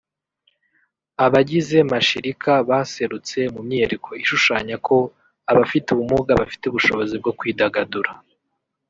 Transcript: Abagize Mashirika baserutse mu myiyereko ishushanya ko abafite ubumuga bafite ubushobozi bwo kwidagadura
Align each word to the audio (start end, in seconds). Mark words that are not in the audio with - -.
Abagize 1.25 1.77
Mashirika 1.91 2.51
baserutse 2.69 3.37
mu 3.53 3.61
myiyereko 3.67 4.09
ishushanya 4.23 4.75
ko 4.87 4.97
abafite 5.51 5.87
ubumuga 5.91 6.31
bafite 6.41 6.63
ubushobozi 6.67 7.13
bwo 7.21 7.31
kwidagadura 7.39 8.11